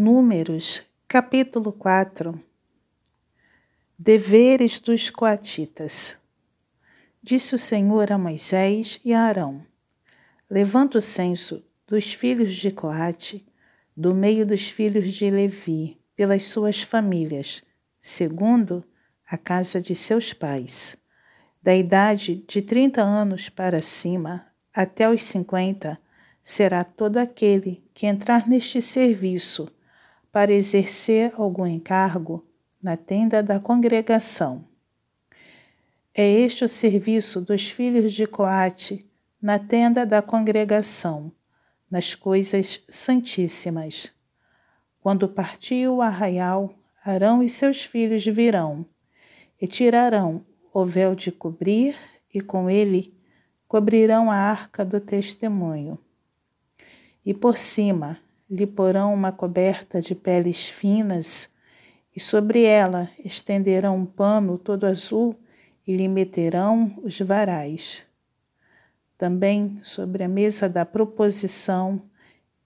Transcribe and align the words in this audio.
Números, 0.00 0.84
capítulo 1.08 1.72
4 1.72 2.40
Deveres 3.98 4.78
dos 4.78 5.10
Coatitas 5.10 6.16
Disse 7.20 7.56
o 7.56 7.58
Senhor 7.58 8.12
a 8.12 8.16
Moisés 8.16 9.00
e 9.04 9.12
a 9.12 9.22
Arão: 9.22 9.66
Levanta 10.48 10.98
o 10.98 11.00
censo 11.00 11.64
dos 11.84 12.14
filhos 12.14 12.54
de 12.54 12.70
Coate, 12.70 13.44
do 13.96 14.14
meio 14.14 14.46
dos 14.46 14.68
filhos 14.68 15.12
de 15.14 15.28
Levi, 15.28 16.00
pelas 16.14 16.44
suas 16.44 16.80
famílias, 16.80 17.60
segundo 18.00 18.84
a 19.28 19.36
casa 19.36 19.82
de 19.82 19.96
seus 19.96 20.32
pais. 20.32 20.96
Da 21.60 21.74
idade 21.74 22.44
de 22.46 22.62
trinta 22.62 23.02
anos 23.02 23.48
para 23.48 23.82
cima 23.82 24.46
até 24.72 25.10
os 25.10 25.24
cinquenta, 25.24 25.98
será 26.44 26.84
todo 26.84 27.16
aquele 27.16 27.82
que 27.92 28.06
entrar 28.06 28.46
neste 28.46 28.80
serviço 28.80 29.68
para 30.38 30.52
exercer 30.52 31.32
algum 31.34 31.66
encargo 31.66 32.46
na 32.80 32.96
tenda 32.96 33.42
da 33.42 33.58
congregação. 33.58 34.64
É 36.14 36.24
este 36.30 36.64
o 36.64 36.68
serviço 36.68 37.40
dos 37.40 37.68
filhos 37.68 38.14
de 38.14 38.24
Coate 38.24 39.04
na 39.42 39.58
tenda 39.58 40.06
da 40.06 40.22
congregação, 40.22 41.32
nas 41.90 42.14
coisas 42.14 42.80
santíssimas. 42.88 44.12
Quando 45.00 45.28
partiu 45.28 45.96
o 45.96 46.02
arraial, 46.02 46.72
Arão 47.04 47.42
e 47.42 47.48
seus 47.48 47.82
filhos 47.82 48.24
virão 48.24 48.86
e 49.60 49.66
tirarão 49.66 50.46
o 50.72 50.84
véu 50.84 51.16
de 51.16 51.32
cobrir 51.32 51.96
e 52.32 52.40
com 52.40 52.70
ele 52.70 53.12
cobrirão 53.66 54.30
a 54.30 54.36
arca 54.36 54.84
do 54.84 55.00
testemunho. 55.00 55.98
E 57.26 57.34
por 57.34 57.58
cima 57.58 58.20
lhe 58.50 58.66
porão 58.66 59.12
uma 59.12 59.30
coberta 59.30 60.00
de 60.00 60.14
peles 60.14 60.68
finas, 60.68 61.48
e 62.14 62.20
sobre 62.20 62.64
ela 62.64 63.10
estenderão 63.24 63.96
um 63.96 64.06
pano 64.06 64.58
todo 64.58 64.86
azul 64.86 65.36
e 65.86 65.96
lhe 65.96 66.08
meterão 66.08 66.98
os 67.02 67.18
varais. 67.20 68.02
Também 69.16 69.78
sobre 69.82 70.24
a 70.24 70.28
mesa 70.28 70.68
da 70.68 70.84
proposição 70.84 72.02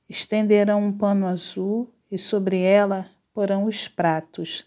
estenderão 0.08 0.84
um 0.84 0.92
pano 0.92 1.26
azul 1.26 1.92
e 2.10 2.18
sobre 2.18 2.60
ela 2.60 3.10
porão 3.32 3.64
os 3.64 3.88
pratos, 3.88 4.66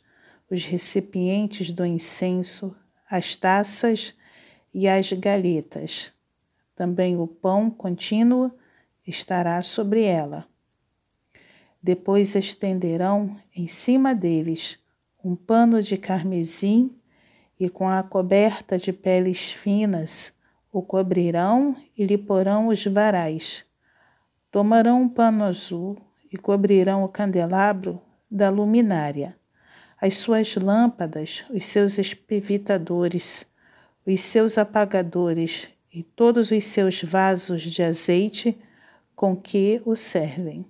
os 0.50 0.66
recipientes 0.66 1.72
do 1.72 1.86
incenso, 1.86 2.76
as 3.10 3.36
taças 3.36 4.16
e 4.74 4.88
as 4.88 5.12
galhetas. 5.14 6.12
Também 6.76 7.18
o 7.18 7.28
pão 7.28 7.70
contínuo 7.70 8.52
estará 9.06 9.62
sobre 9.62 10.04
ela. 10.04 10.46
Depois 11.86 12.34
estenderão 12.34 13.38
em 13.56 13.68
cima 13.68 14.16
deles 14.16 14.80
um 15.24 15.36
pano 15.36 15.84
de 15.84 15.98
carmesim 15.98 16.98
e 17.60 17.70
com 17.70 17.88
a 17.88 18.02
coberta 18.02 18.76
de 18.76 18.92
peles 18.92 19.52
finas 19.52 20.34
o 20.72 20.82
cobrirão 20.82 21.76
e 21.96 22.04
lhe 22.04 22.18
porão 22.18 22.70
os 22.70 22.84
varais. 22.84 23.64
Tomarão 24.50 25.04
um 25.04 25.08
pano 25.08 25.44
azul 25.44 25.96
e 26.34 26.38
cobrirão 26.38 27.04
o 27.04 27.08
candelabro 27.08 28.02
da 28.32 28.50
luminária, 28.50 29.38
as 30.02 30.16
suas 30.16 30.56
lâmpadas, 30.56 31.46
os 31.52 31.66
seus 31.66 32.00
espevitadores, 32.00 33.46
os 34.08 34.22
seus 34.22 34.58
apagadores 34.58 35.68
e 35.94 36.02
todos 36.02 36.50
os 36.50 36.64
seus 36.64 37.04
vasos 37.04 37.62
de 37.62 37.84
azeite 37.84 38.58
com 39.16 39.36
que 39.36 39.84
o 39.86 39.96
servem 39.96 40.66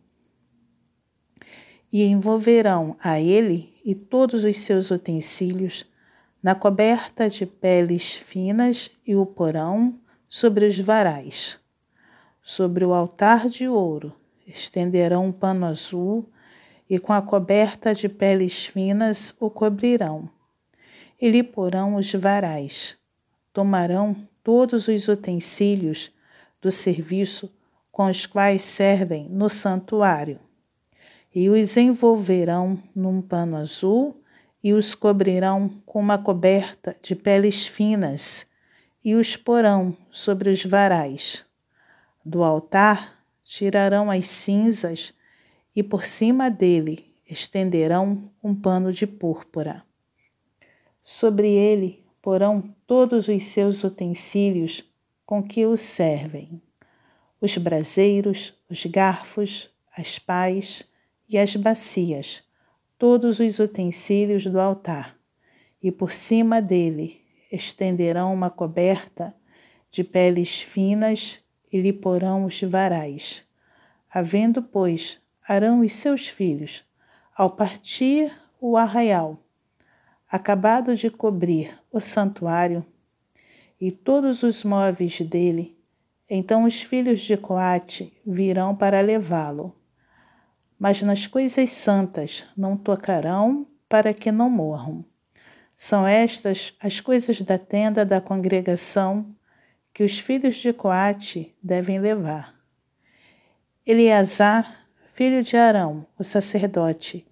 e 1.95 2.03
envolverão 2.03 2.97
a 3.01 3.21
ele 3.21 3.73
e 3.81 3.95
todos 3.95 4.43
os 4.43 4.57
seus 4.57 4.91
utensílios 4.91 5.89
na 6.43 6.53
coberta 6.53 7.29
de 7.29 7.45
peles 7.45 8.15
finas 8.15 8.91
e 9.07 9.15
o 9.15 9.25
porão 9.25 9.97
sobre 10.27 10.65
os 10.65 10.77
varais. 10.77 11.57
Sobre 12.43 12.83
o 12.83 12.93
altar 12.93 13.47
de 13.47 13.69
ouro 13.69 14.11
estenderão 14.45 15.27
um 15.27 15.31
pano 15.31 15.67
azul 15.67 16.29
e 16.89 16.99
com 16.99 17.13
a 17.13 17.21
coberta 17.21 17.95
de 17.95 18.09
peles 18.09 18.65
finas 18.65 19.33
o 19.39 19.49
cobrirão. 19.49 20.29
E 21.21 21.29
lhe 21.29 21.43
porão 21.43 21.95
os 21.95 22.11
varais. 22.11 22.97
Tomarão 23.53 24.17
todos 24.43 24.89
os 24.89 25.07
utensílios 25.07 26.11
do 26.61 26.69
serviço 26.71 27.49
com 27.89 28.07
os 28.07 28.25
quais 28.25 28.63
servem 28.63 29.29
no 29.29 29.49
santuário 29.49 30.41
e 31.35 31.49
os 31.49 31.75
envolverão 31.75 32.81
num 32.95 33.21
pano 33.21 33.57
azul 33.57 34.23
e 34.63 34.71
os 34.71 34.95
cobrirão 34.95 35.69
com 35.85 35.99
uma 35.99 36.17
coberta 36.17 36.95
de 37.03 37.13
peles 37.13 37.67
finas 37.67 38.47
e 39.03 39.15
os 39.15 39.35
porão 39.35 39.95
sobre 40.09 40.49
os 40.49 40.63
varais. 40.63 41.45
Do 42.23 42.41
altar 42.41 43.21
tirarão 43.43 44.09
as 44.09 44.29
cinzas 44.29 45.13
e 45.75 45.83
por 45.83 46.05
cima 46.05 46.49
dele 46.49 47.13
estenderão 47.29 48.31
um 48.41 48.55
pano 48.55 48.93
de 48.93 49.05
púrpura. 49.05 49.83
Sobre 51.03 51.49
ele 51.51 52.03
porão 52.21 52.73
todos 52.87 53.27
os 53.27 53.43
seus 53.43 53.83
utensílios 53.83 54.83
com 55.25 55.43
que 55.43 55.65
o 55.65 55.75
servem: 55.75 56.61
os 57.41 57.57
braseiros, 57.57 58.53
os 58.69 58.85
garfos, 58.85 59.69
as 59.95 60.17
pás, 60.17 60.87
e 61.27 61.37
as 61.37 61.55
bacias, 61.55 62.43
todos 62.97 63.39
os 63.39 63.59
utensílios 63.59 64.45
do 64.45 64.59
altar, 64.59 65.17
e 65.81 65.91
por 65.91 66.11
cima 66.11 66.61
dele 66.61 67.21
estenderão 67.51 68.33
uma 68.33 68.49
coberta 68.49 69.35
de 69.91 70.03
peles 70.03 70.61
finas 70.61 71.39
e 71.71 71.79
lhe 71.79 71.93
porão 71.93 72.45
os 72.45 72.61
varais. 72.61 73.43
Havendo, 74.09 74.61
pois, 74.61 75.19
Arão 75.47 75.83
e 75.83 75.89
seus 75.89 76.27
filhos, 76.27 76.83
ao 77.35 77.51
partir 77.51 78.31
o 78.59 78.77
arraial, 78.77 79.39
acabado 80.29 80.95
de 80.95 81.09
cobrir 81.09 81.77
o 81.91 81.99
santuário 81.99 82.85
e 83.79 83.91
todos 83.91 84.41
os 84.41 84.63
móveis 84.63 85.21
dele, 85.21 85.77
então 86.29 86.63
os 86.63 86.81
filhos 86.81 87.21
de 87.21 87.37
Coate 87.37 88.11
virão 88.25 88.75
para 88.75 89.01
levá-lo 89.01 89.75
mas 90.79 91.01
nas 91.01 91.25
coisas 91.25 91.71
santas 91.71 92.45
não 92.55 92.75
tocarão 92.75 93.65
para 93.87 94.13
que 94.13 94.31
não 94.31 94.49
morram. 94.49 95.05
São 95.75 96.05
estas 96.07 96.75
as 96.79 96.99
coisas 96.99 97.41
da 97.41 97.57
tenda 97.57 98.05
da 98.05 98.21
congregação 98.21 99.33
que 99.93 100.03
os 100.03 100.19
filhos 100.19 100.57
de 100.57 100.73
Coate 100.73 101.55
devem 101.61 101.99
levar. 101.99 102.53
Eleazar, 103.85 104.87
filho 105.13 105.43
de 105.43 105.55
Arão, 105.55 106.05
o 106.17 106.23
sacerdote, 106.23 107.25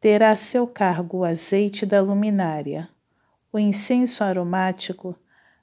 terá 0.00 0.30
a 0.30 0.36
seu 0.36 0.66
cargo 0.66 1.18
o 1.18 1.24
azeite 1.24 1.86
da 1.86 2.00
luminária, 2.00 2.88
o 3.52 3.58
incenso 3.58 4.22
aromático, 4.22 5.16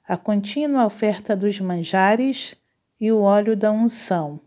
a 0.06 0.16
contínua 0.16 0.84
oferta 0.84 1.36
dos 1.36 1.60
manjares 1.60 2.54
e 3.00 3.12
o 3.12 3.20
óleo 3.20 3.56
da 3.56 3.70
unção 3.70 4.40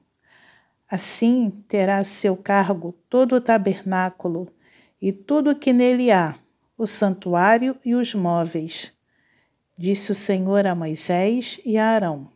Assim 0.93 1.49
terá 1.67 1.97
a 1.97 2.03
seu 2.03 2.37
cargo 2.37 2.93
todo 3.09 3.37
o 3.37 3.41
tabernáculo 3.41 4.47
e 5.01 5.11
tudo 5.11 5.49
o 5.49 5.55
que 5.55 5.73
nele 5.73 6.11
há, 6.11 6.37
o 6.77 6.85
santuário 6.85 7.75
e 7.83 7.95
os 7.95 8.13
móveis. 8.13 8.93
Disse 9.75 10.11
o 10.11 10.13
Senhor 10.13 10.67
a 10.67 10.75
Moisés 10.75 11.59
e 11.65 11.79
a 11.79 11.87
Arão: 11.87 12.29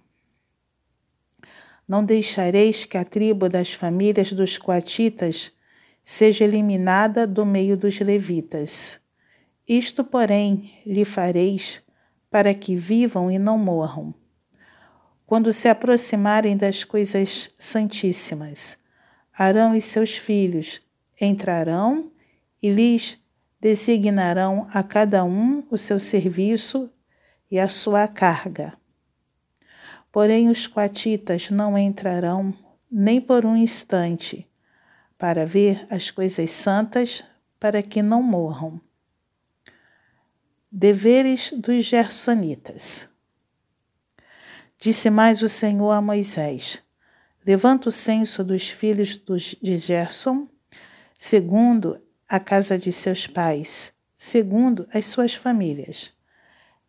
Não 1.88 2.04
deixareis 2.04 2.84
que 2.84 2.98
a 2.98 3.06
tribo 3.06 3.48
das 3.48 3.74
famílias 3.74 4.34
dos 4.34 4.58
coatitas 4.58 5.52
seja 6.04 6.44
eliminada 6.44 7.28
do 7.28 7.46
meio 7.46 7.78
dos 7.78 8.00
levitas. 8.00 9.00
Isto, 9.68 10.04
porém, 10.04 10.82
lhe 10.84 11.06
fareis 11.06 11.80
para 12.32 12.56
que 12.56 12.76
vivam 12.76 13.30
e 13.30 13.38
não 13.38 13.56
morram 13.56 14.16
quando 15.28 15.52
se 15.52 15.68
aproximarem 15.68 16.56
das 16.56 16.86
coisas 16.86 17.54
santíssimas. 17.60 18.78
Arão 19.38 19.76
e 19.76 19.82
seus 19.82 20.18
filhos 20.18 20.82
entrarão 21.20 22.10
e 22.64 22.72
lhes 22.72 23.22
designarão 23.60 24.68
a 24.72 24.82
cada 24.82 25.26
um 25.26 25.64
o 25.70 25.78
seu 25.78 26.00
serviço 26.00 26.90
e 27.52 27.60
a 27.60 27.68
sua 27.68 28.08
carga. 28.08 28.74
Porém, 30.14 30.50
os 30.50 30.66
quatitas 30.66 31.50
não 31.52 31.78
entrarão 31.78 32.54
nem 32.90 33.20
por 33.20 33.46
um 33.46 33.58
instante 33.58 34.48
para 35.18 35.46
ver 35.46 35.86
as 35.90 36.10
coisas 36.10 36.50
santas, 36.52 37.24
para 37.60 37.84
que 37.84 38.02
não 38.02 38.24
morram. 38.24 38.80
Deveres 40.72 41.52
dos 41.52 41.84
Gersonitas. 41.86 43.10
Disse 44.80 45.10
mais 45.10 45.42
o 45.42 45.50
Senhor 45.50 45.92
a 45.92 46.02
Moisés: 46.02 46.80
Levanta 47.46 47.90
o 47.90 47.92
censo 47.92 48.44
dos 48.44 48.70
filhos 48.70 49.20
de 49.62 49.78
Gerson, 49.78 50.48
segundo 51.18 52.00
a 52.30 52.40
casa 52.40 52.78
de 52.78 52.92
seus 52.92 53.26
pais, 53.26 53.92
segundo 54.16 54.88
as 54.94 55.06
suas 55.06 55.34
famílias. 55.34 56.14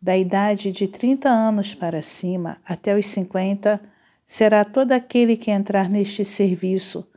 Da 0.01 0.15
idade 0.15 0.71
de 0.71 0.87
30 0.87 1.29
anos 1.29 1.73
para 1.73 2.01
cima 2.01 2.57
até 2.63 2.95
os 2.95 3.05
50, 3.07 3.81
será 4.27 4.63
todo 4.63 4.91
aquele 4.91 5.35
que 5.35 5.49
entrar 5.49 5.89
neste 5.89 6.23
serviço 6.23 7.09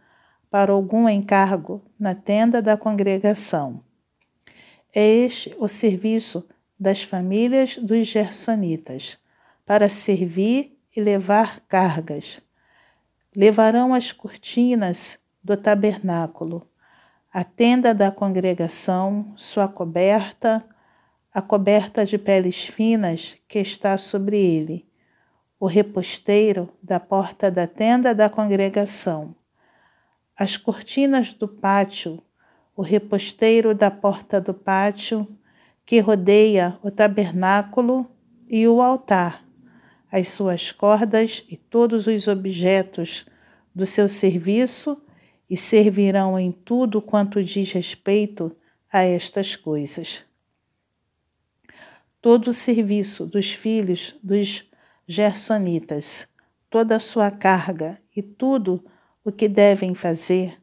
para 0.51 0.73
algum 0.73 1.09
encargo 1.09 1.83
na 1.99 2.15
tenda 2.15 2.63
da 2.63 2.77
congregação. 2.77 3.83
É 4.95 5.07
este 5.07 5.55
o 5.59 5.69
serviço 5.69 6.47
das 6.79 7.03
famílias 7.03 7.77
dos 7.77 8.07
gersonitas, 8.07 9.19
para 9.73 9.89
servir 9.89 10.79
e 10.95 11.01
levar 11.01 11.61
cargas. 11.61 12.43
Levarão 13.35 13.95
as 13.95 14.13
cortinas 14.13 15.19
do 15.43 15.57
tabernáculo, 15.57 16.69
a 17.33 17.43
tenda 17.43 17.95
da 17.95 18.11
congregação, 18.11 19.33
sua 19.35 19.67
coberta, 19.67 20.63
a 21.33 21.41
coberta 21.41 22.05
de 22.05 22.19
peles 22.19 22.67
finas 22.67 23.39
que 23.49 23.61
está 23.61 23.97
sobre 23.97 24.37
ele, 24.37 24.87
o 25.59 25.65
reposteiro 25.65 26.69
da 26.83 27.01
porta 27.01 27.51
da 27.51 27.67
tenda 27.67 28.15
da 28.15 28.29
congregação, 28.29 29.35
as 30.39 30.59
cortinas 30.59 31.33
do 31.33 31.49
pátio, 31.49 32.23
o 32.77 32.83
reposteiro 32.83 33.75
da 33.75 33.91
porta 33.91 34.39
do 34.39 34.53
pátio 34.53 35.27
que 35.87 35.99
rodeia 35.99 36.79
o 36.83 36.91
tabernáculo 36.91 38.07
e 38.47 38.69
o 38.69 38.83
altar, 38.83 39.43
as 40.13 40.29
suas 40.29 40.71
cordas 40.71 41.43
e 41.49 41.57
todos 41.57 42.07
os 42.07 42.29
objetos 42.29 43.25
do 43.75 43.87
seu 43.87 44.07
serviço 44.07 45.01
e 45.49 45.57
servirão 45.57 46.39
em 46.39 46.53
tudo 46.53 47.01
quanto 47.01 47.43
diz 47.43 47.73
respeito 47.73 48.55
a 48.93 49.03
estas 49.03 49.57
coisas. 49.57 50.23
Todo 52.21 52.49
o 52.49 52.53
serviço 52.53 53.25
dos 53.27 53.53
filhos 53.53 54.15
dos 54.23 54.71
Gersonitas, 55.09 56.29
toda 56.69 56.97
a 56.97 57.01
sua 57.01 57.31
carga 57.31 57.99
e 58.15 58.23
tudo 58.23 58.85
o 59.25 59.33
que 59.33 59.49
devem 59.49 59.95
fazer, 59.95 60.61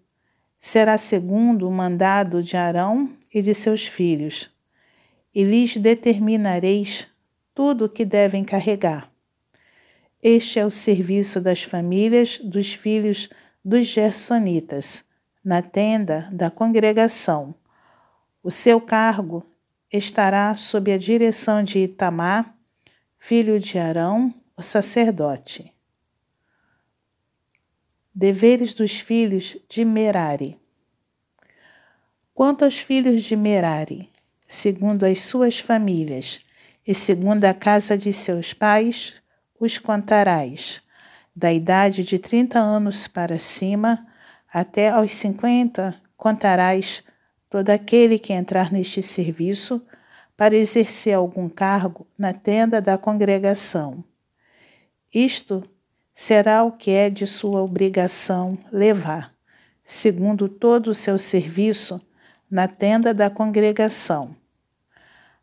será 0.60 0.98
segundo 0.98 1.68
o 1.68 1.72
mandado 1.72 2.44
de 2.44 2.56
Arão 2.56 3.12
e 3.34 3.42
de 3.42 3.54
seus 3.56 3.88
filhos, 3.88 4.50
e 5.34 5.44
lhes 5.44 5.76
determinareis 5.76 7.08
tudo 7.54 7.86
o 7.86 7.90
que 7.90 8.06
devem 8.06 8.44
carregar. 8.44 9.09
Este 10.22 10.60
é 10.60 10.66
o 10.66 10.70
serviço 10.70 11.40
das 11.40 11.64
famílias 11.64 12.40
dos 12.40 12.74
filhos 12.74 13.30
dos 13.64 13.88
Gersonitas, 13.88 15.06
na 15.44 15.62
tenda 15.62 16.28
da 16.30 16.52
congregação. 16.52 17.56
O 18.44 18.52
seu 18.52 18.82
cargo 18.82 19.46
estará 19.92 20.54
sob 20.58 20.92
a 20.92 20.98
direção 20.98 21.64
de 21.64 21.80
Itamar, 21.80 22.54
filho 23.18 23.60
de 23.62 23.80
Arão, 23.80 24.34
o 24.58 24.62
sacerdote. 24.62 25.74
Deveres 28.14 28.74
dos 28.74 29.00
filhos 29.00 29.56
de 29.70 29.86
Merari. 29.86 30.60
Quanto 32.34 32.66
aos 32.66 32.78
filhos 32.78 33.24
de 33.24 33.38
Merari, 33.38 34.10
segundo 34.46 35.06
as 35.06 35.22
suas 35.22 35.60
famílias 35.60 36.42
e 36.86 36.94
segundo 36.94 37.46
a 37.46 37.54
casa 37.54 37.98
de 37.98 38.12
seus 38.12 38.54
pais, 38.54 39.22
os 39.60 39.78
contarás, 39.78 40.82
da 41.36 41.52
idade 41.52 42.04
de 42.04 42.18
trinta 42.18 42.60
anos 42.60 43.08
para 43.08 43.38
cima 43.38 44.06
até 44.52 44.90
aos 44.90 45.14
cinquenta, 45.14 45.96
contarás 46.18 47.04
todo 47.50 47.70
aquele 47.70 48.18
que 48.18 48.34
entrar 48.34 48.72
neste 48.72 49.02
serviço 49.04 49.86
para 50.36 50.56
exercer 50.56 51.14
algum 51.14 51.50
cargo 51.50 52.08
na 52.18 52.34
tenda 52.34 52.82
da 52.82 52.98
congregação. 52.98 54.04
Isto 55.14 55.64
será 56.16 56.64
o 56.64 56.72
que 56.72 56.92
é 56.92 57.10
de 57.10 57.26
sua 57.26 57.62
obrigação 57.62 58.58
levar, 58.72 59.34
segundo 59.84 60.48
todo 60.48 60.88
o 60.88 60.96
seu 60.96 61.18
serviço, 61.18 62.02
na 62.50 62.68
tenda 62.68 63.14
da 63.14 63.30
congregação. 63.30 64.36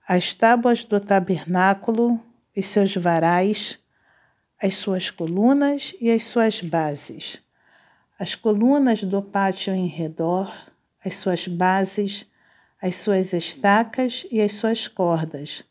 As 0.06 0.34
tábuas 0.34 0.84
do 0.84 1.00
tabernáculo 1.00 2.20
e 2.54 2.62
seus 2.62 2.94
varais, 2.94 3.78
as 4.60 4.74
suas 4.76 5.10
colunas 5.10 5.94
e 6.00 6.10
as 6.10 6.24
suas 6.24 6.62
bases, 6.62 7.42
as 8.18 8.34
colunas 8.34 9.04
do 9.04 9.20
pátio 9.20 9.74
em 9.74 9.86
redor, 9.86 10.50
as 11.04 11.16
suas 11.16 11.46
bases, 11.46 12.26
as 12.80 12.96
suas 12.96 13.34
estacas 13.34 14.26
e 14.30 14.40
as 14.40 14.54
suas 14.54 14.88
cordas, 14.88 15.62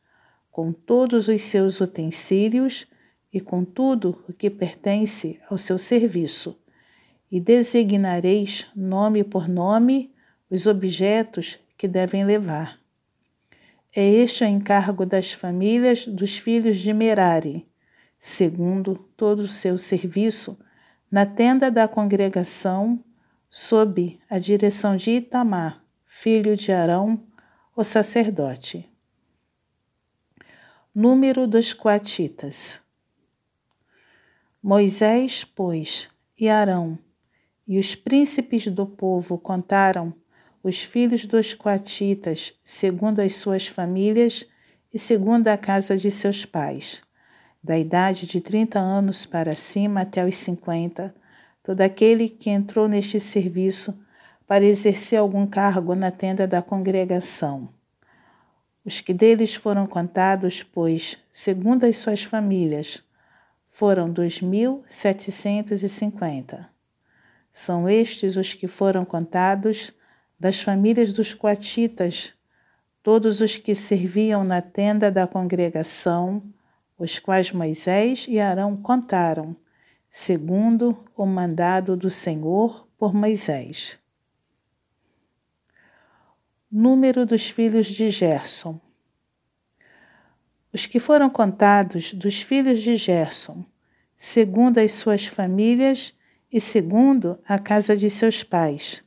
com 0.51 0.71
todos 0.71 1.27
os 1.27 1.41
seus 1.41 1.81
utensílios 1.81 2.85
e 3.33 3.41
com 3.41 3.65
tudo 3.65 4.23
o 4.29 4.33
que 4.33 4.49
pertence 4.51 5.39
ao 5.49 5.57
seu 5.57 5.79
serviço, 5.79 6.55
e 7.31 7.39
designareis 7.39 8.67
nome 8.75 9.23
por 9.23 9.49
nome 9.49 10.13
os 10.49 10.67
objetos 10.67 11.57
que 11.75 11.87
devem 11.87 12.23
levar. 12.23 12.79
É 13.95 14.07
este 14.07 14.43
o 14.43 14.47
encargo 14.47 15.05
das 15.05 15.31
famílias 15.31 16.05
dos 16.05 16.37
filhos 16.37 16.77
de 16.77 16.93
Merari 16.93 17.65
segundo 18.27 18.95
todo 19.15 19.41
o 19.41 19.47
seu 19.47 19.77
serviço, 19.77 20.57
na 21.11 21.27
tenda 21.27 21.69
da 21.69 21.87
congregação, 21.87 22.99
sob 23.51 24.19
a 24.27 24.39
direção 24.39 24.95
de 24.95 25.11
Itamar, 25.11 25.79
filho 26.07 26.57
de 26.57 26.71
Arão, 26.71 27.23
o 27.75 27.83
sacerdote. 27.83 28.89
Número 30.93 31.45
dos 31.45 31.71
coatitas. 31.71 32.81
Moisés, 34.61 35.43
pois, 35.43 36.09
e 36.35 36.49
Arão, 36.49 36.97
e 37.67 37.77
os 37.77 37.93
príncipes 37.93 38.65
do 38.65 38.87
povo 38.87 39.37
contaram 39.37 40.11
os 40.63 40.81
filhos 40.81 41.27
dos 41.27 41.53
coatitas, 41.53 42.55
segundo 42.63 43.19
as 43.19 43.35
suas 43.35 43.67
famílias 43.67 44.43
e 44.91 44.97
segundo 44.97 45.47
a 45.47 45.55
casa 45.55 45.95
de 45.95 46.09
seus 46.09 46.43
pais 46.43 47.05
da 47.65 47.77
idade 47.79 48.27
de 48.27 48.39
30 48.39 48.77
anos 48.77 49.25
para 49.25 49.55
cima 49.55 50.01
até 50.01 50.23
os 50.23 50.37
50, 50.37 51.15
todo 51.63 51.81
aquele 51.81 52.29
que 52.29 52.51
entrou 52.51 52.87
neste 52.87 53.19
serviço 53.19 53.99
para 54.45 54.63
exercer 54.63 55.17
algum 55.17 55.47
cargo 55.47 55.95
na 55.95 56.11
tenda 56.11 56.45
da 56.45 56.61
congregação. 56.61 57.69
Os 58.85 59.01
que 59.01 59.15
deles 59.15 59.55
foram 59.55 59.87
contados, 59.87 60.61
pois, 60.61 61.17
segundo 61.33 61.85
as 61.85 61.97
suas 61.97 62.21
famílias, 62.21 63.03
foram 63.67 64.13
2.750. 64.13 66.67
São 67.51 67.89
estes 67.89 68.37
os 68.37 68.53
que 68.53 68.67
foram 68.67 69.03
contados 69.03 69.91
das 70.39 70.61
famílias 70.61 71.13
dos 71.13 71.33
coatitas, 71.33 72.31
todos 73.01 73.41
os 73.41 73.57
que 73.57 73.73
serviam 73.73 74.43
na 74.43 74.61
tenda 74.61 75.09
da 75.09 75.25
congregação, 75.25 76.43
os 76.97 77.19
quais 77.19 77.51
Moisés 77.51 78.25
e 78.27 78.39
Arão 78.39 78.77
contaram, 78.77 79.55
segundo 80.09 80.97
o 81.15 81.25
mandado 81.25 81.97
do 81.97 82.09
Senhor 82.09 82.87
por 82.97 83.13
Moisés. 83.13 83.99
Número 86.71 87.25
dos 87.25 87.49
filhos 87.49 87.87
de 87.87 88.09
Gerson. 88.09 88.79
Os 90.73 90.85
que 90.85 90.99
foram 90.99 91.29
contados 91.29 92.13
dos 92.13 92.41
filhos 92.41 92.81
de 92.81 92.95
Gerson, 92.95 93.65
segundo 94.17 94.77
as 94.77 94.93
suas 94.93 95.25
famílias 95.25 96.13
e 96.51 96.59
segundo 96.59 97.39
a 97.47 97.59
casa 97.59 97.95
de 97.95 98.09
seus 98.09 98.43
pais, 98.43 99.03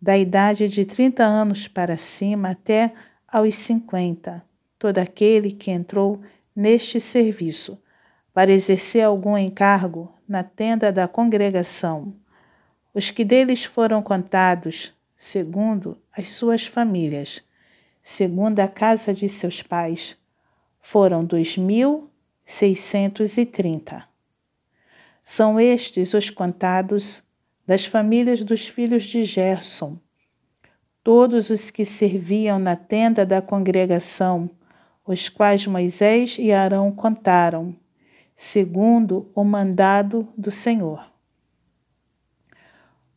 da 0.00 0.16
idade 0.16 0.68
de 0.68 0.84
trinta 0.84 1.24
anos 1.24 1.68
para 1.68 1.96
cima 1.98 2.50
até 2.50 2.94
aos 3.28 3.54
cinquenta, 3.56 4.42
todo 4.78 4.98
aquele 4.98 5.52
que 5.52 5.70
entrou 5.70 6.20
neste 6.60 7.00
serviço, 7.00 7.80
para 8.34 8.52
exercer 8.52 9.02
algum 9.02 9.36
encargo 9.36 10.12
na 10.28 10.44
tenda 10.44 10.92
da 10.92 11.08
congregação. 11.08 12.14
Os 12.92 13.10
que 13.10 13.24
deles 13.24 13.64
foram 13.64 14.02
contados, 14.02 14.92
segundo 15.16 15.96
as 16.14 16.28
suas 16.28 16.66
famílias, 16.66 17.42
segundo 18.02 18.60
a 18.60 18.68
casa 18.68 19.14
de 19.14 19.26
seus 19.26 19.62
pais, 19.62 20.18
foram 20.82 21.24
dois 21.24 21.56
mil 21.56 22.10
seiscentos 22.44 23.38
e 23.38 23.46
trinta. 23.46 24.04
São 25.24 25.58
estes 25.58 26.12
os 26.12 26.28
contados 26.28 27.22
das 27.66 27.86
famílias 27.86 28.42
dos 28.42 28.68
filhos 28.68 29.04
de 29.04 29.24
Gerson, 29.24 29.98
todos 31.02 31.48
os 31.48 31.70
que 31.70 31.86
serviam 31.86 32.58
na 32.58 32.76
tenda 32.76 33.24
da 33.24 33.40
congregação, 33.40 34.50
os 35.10 35.28
quais 35.28 35.66
Moisés 35.66 36.36
e 36.38 36.52
Arão 36.52 36.92
contaram, 36.92 37.74
segundo 38.36 39.28
o 39.34 39.42
mandado 39.42 40.28
do 40.38 40.52
Senhor. 40.52 41.04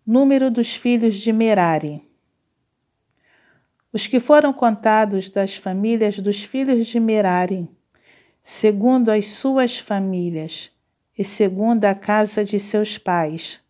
Número 0.04 0.50
dos 0.50 0.76
filhos 0.76 1.22
de 1.22 1.32
Merari. 1.32 2.02
Os 3.92 4.08
que 4.08 4.20
foram 4.20 4.52
contados 4.52 5.30
das 5.30 5.56
famílias 5.56 6.18
dos 6.18 6.44
filhos 6.44 6.88
de 6.88 7.00
Merari, 7.00 7.70
segundo 8.42 9.12
as 9.12 9.28
suas 9.28 9.78
famílias 9.78 10.72
e 11.16 11.24
segundo 11.24 11.86
a 11.86 11.94
casa 11.94 12.44
de 12.44 12.60
seus 12.60 12.98
pais, 12.98 13.62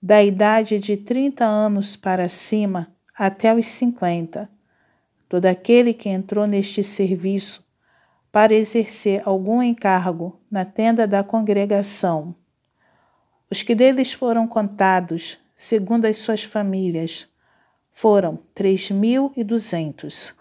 da 0.00 0.22
idade 0.22 0.78
de 0.78 0.96
trinta 0.96 1.44
anos 1.44 1.96
para 1.96 2.28
cima 2.28 2.94
até 3.16 3.52
os 3.52 3.66
cinquenta, 3.66 4.48
todo 5.28 5.46
aquele 5.46 5.92
que 5.92 6.08
entrou 6.08 6.46
neste 6.46 6.82
serviço 6.82 7.66
para 8.32 8.54
exercer 8.54 9.22
algum 9.24 9.62
encargo 9.62 10.40
na 10.50 10.64
tenda 10.64 11.06
da 11.06 11.22
congregação. 11.22 12.34
Os 13.50 13.62
que 13.62 13.74
deles 13.74 14.12
foram 14.12 14.46
contados, 14.46 15.38
segundo 15.56 16.04
as 16.04 16.18
suas 16.18 16.44
famílias, 16.44 17.28
foram 17.90 18.38
três 18.54 18.90
mil 18.90 19.32
e 19.36 19.42
duzentos. 19.42 20.34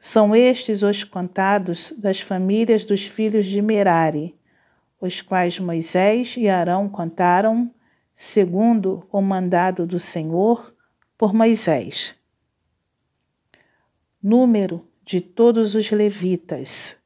São 0.00 0.34
estes 0.34 0.82
os 0.82 1.04
contados 1.04 1.92
das 1.96 2.20
famílias 2.20 2.84
dos 2.84 3.06
filhos 3.06 3.46
de 3.46 3.60
Merari, 3.60 4.34
os 5.00 5.20
quais 5.20 5.58
Moisés 5.58 6.34
e 6.36 6.48
Arão 6.48 6.88
contaram, 6.88 7.70
segundo 8.14 9.06
o 9.12 9.20
mandado 9.20 9.86
do 9.86 9.98
Senhor 9.98 10.74
por 11.18 11.34
Moisés. 11.34 12.14
Número 14.22 14.88
de 15.04 15.20
todos 15.20 15.74
os 15.74 15.90
levitas. 15.90 16.96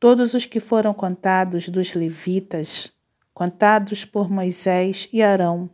Todos 0.00 0.32
os 0.32 0.46
que 0.46 0.58
foram 0.58 0.94
contados 0.94 1.68
dos 1.68 1.92
levitas, 1.92 2.90
contados 3.34 4.02
por 4.02 4.30
Moisés 4.30 5.10
e 5.12 5.22
Arão, 5.22 5.68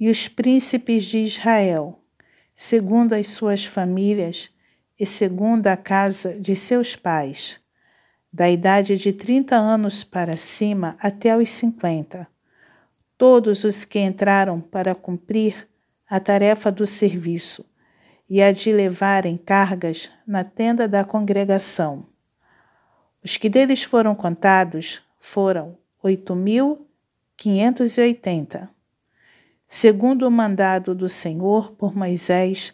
e 0.00 0.10
os 0.10 0.26
príncipes 0.26 1.04
de 1.04 1.18
Israel, 1.18 2.02
segundo 2.56 3.12
as 3.12 3.28
suas 3.28 3.62
famílias 3.62 4.50
e 4.98 5.04
segundo 5.04 5.66
a 5.66 5.76
casa 5.76 6.32
de 6.40 6.56
seus 6.56 6.96
pais, 6.96 7.60
da 8.32 8.50
idade 8.50 8.96
de 8.96 9.12
trinta 9.12 9.54
anos 9.54 10.02
para 10.02 10.38
cima 10.38 10.96
até 10.98 11.36
os 11.36 11.50
cinquenta, 11.50 12.26
todos 13.18 13.64
os 13.64 13.84
que 13.84 13.98
entraram 13.98 14.62
para 14.62 14.94
cumprir 14.94 15.68
a 16.08 16.18
tarefa 16.18 16.72
do 16.72 16.86
serviço 16.86 17.70
e 18.34 18.40
a 18.40 18.50
de 18.50 18.72
levarem 18.72 19.36
cargas 19.36 20.10
na 20.26 20.42
tenda 20.42 20.88
da 20.88 21.04
congregação. 21.04 22.06
Os 23.22 23.36
que 23.36 23.46
deles 23.46 23.82
foram 23.82 24.14
contados 24.14 25.02
foram 25.18 25.76
oito 26.02 26.34
mil 26.34 26.88
quinhentos 27.36 27.98
e 27.98 28.00
oitenta. 28.00 28.70
Segundo 29.68 30.26
o 30.26 30.30
mandado 30.30 30.94
do 30.94 31.10
Senhor 31.10 31.72
por 31.72 31.94
Moisés, 31.94 32.72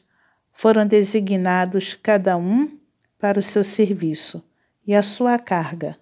foram 0.52 0.86
designados 0.86 1.92
cada 1.92 2.36
um 2.36 2.78
para 3.18 3.40
o 3.40 3.42
seu 3.42 3.64
serviço 3.64 4.40
e 4.86 4.94
a 4.94 5.02
sua 5.02 5.40
carga. 5.40 5.98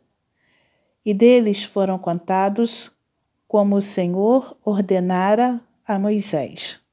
E 1.03 1.15
deles 1.15 1.65
foram 1.65 1.99
contados 1.99 2.95
como 3.49 3.77
o 3.77 3.81
Senhor 3.81 4.55
ordenara 4.63 5.63
a 5.83 5.99
Moisés. 5.99 6.85